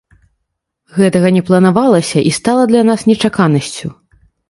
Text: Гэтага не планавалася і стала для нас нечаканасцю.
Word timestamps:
Гэтага 0.97 1.27
не 1.37 1.43
планавалася 1.51 2.25
і 2.31 2.35
стала 2.41 2.63
для 2.75 2.83
нас 2.91 3.09
нечаканасцю. 3.13 3.97